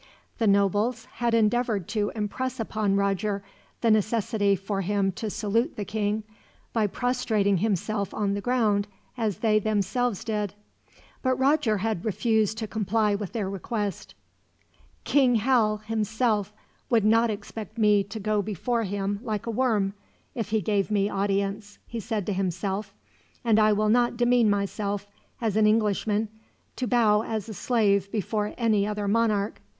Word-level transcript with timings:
The 0.39 0.47
nobles 0.47 1.05
had 1.21 1.35
endeavored 1.35 1.87
to 1.89 2.11
impress 2.15 2.59
upon 2.59 2.95
Roger 2.95 3.43
the 3.81 3.91
necessity 3.91 4.55
for 4.55 4.81
him 4.81 5.11
to 5.11 5.29
salute 5.29 5.75
the 5.75 5.85
king, 5.85 6.23
by 6.73 6.87
prostrating 6.87 7.57
himself 7.57 8.11
on 8.11 8.33
the 8.33 8.41
ground 8.41 8.87
as 9.15 9.37
they 9.37 9.59
themselves 9.59 10.23
did. 10.23 10.55
But 11.21 11.35
Roger 11.37 11.77
had 11.77 12.03
refused 12.03 12.57
to 12.57 12.67
comply 12.67 13.13
with 13.13 13.33
their 13.33 13.47
request. 13.47 14.15
"King 15.03 15.35
Hal, 15.35 15.77
himself, 15.85 16.51
would 16.89 17.05
not 17.05 17.29
expect 17.29 17.77
me 17.77 18.03
to 18.05 18.19
go 18.19 18.41
before 18.41 18.81
him 18.85 19.19
like 19.21 19.45
a 19.45 19.51
worm, 19.51 19.93
if 20.33 20.49
he 20.49 20.61
gave 20.61 20.89
me 20.89 21.09
audience," 21.11 21.77
he 21.85 21.99
said 21.99 22.25
to 22.25 22.33
himself; 22.33 22.91
"and 23.45 23.59
I 23.59 23.71
will 23.71 23.89
not 23.89 24.17
demean 24.17 24.49
myself, 24.49 25.05
as 25.39 25.55
an 25.55 25.67
Englishman, 25.67 26.27
to 26.75 26.87
bow 26.87 27.21
as 27.21 27.47
a 27.47 27.53
slave 27.53 28.11
before 28.11 28.55
any 28.57 28.87
other 28.87 29.07
monarch. 29.07 29.61